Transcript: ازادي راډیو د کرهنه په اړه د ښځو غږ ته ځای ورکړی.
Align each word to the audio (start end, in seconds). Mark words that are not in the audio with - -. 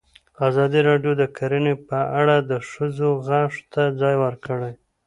ازادي 0.47 0.79
راډیو 0.89 1.13
د 1.21 1.23
کرهنه 1.37 1.73
په 1.87 1.99
اړه 2.19 2.35
د 2.49 2.51
ښځو 2.69 3.09
غږ 3.27 3.51
ته 3.73 3.81
ځای 3.99 4.15
ورکړی. 4.23 4.73